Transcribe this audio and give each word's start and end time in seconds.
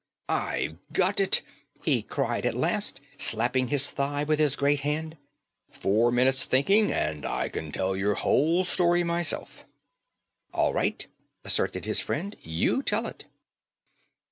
"I've 0.29 0.79
got 0.91 1.19
it," 1.19 1.43
he 1.83 2.01
cried 2.01 2.43
at 2.47 2.57
last, 2.57 2.99
slapping 3.19 3.67
his 3.67 3.91
thigh 3.91 4.23
with 4.23 4.39
his 4.39 4.55
great 4.55 4.79
hand. 4.79 5.15
"Four 5.69 6.11
minutes' 6.11 6.45
thinking, 6.45 6.91
and 6.91 7.23
I 7.23 7.49
can 7.49 7.71
tell 7.71 7.95
your 7.95 8.15
whole 8.15 8.65
story 8.65 9.03
myself." 9.03 9.63
"All 10.55 10.73
right," 10.73 11.05
assented 11.45 11.85
his 11.85 11.99
friend. 11.99 12.35
"You 12.41 12.81
tell 12.81 13.05
it." 13.05 13.25